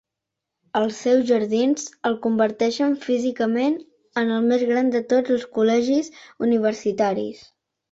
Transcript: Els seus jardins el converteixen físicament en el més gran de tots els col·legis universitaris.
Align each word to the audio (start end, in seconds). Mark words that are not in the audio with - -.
Els 0.77 1.01
seus 1.07 1.27
jardins 1.31 1.85
el 2.11 2.17
converteixen 2.23 2.95
físicament 3.03 3.77
en 4.23 4.33
el 4.39 4.49
més 4.55 4.65
gran 4.73 4.91
de 4.99 5.05
tots 5.15 5.37
els 5.39 5.47
col·legis 5.61 6.13
universitaris. 6.51 7.47